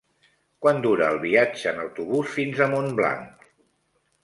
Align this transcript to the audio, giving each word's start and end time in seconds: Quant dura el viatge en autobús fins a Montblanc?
Quant 0.65 0.79
dura 0.85 1.09
el 1.15 1.19
viatge 1.25 1.67
en 1.73 1.83
autobús 1.85 2.33
fins 2.39 2.65
a 2.65 2.71
Montblanc? 2.75 3.49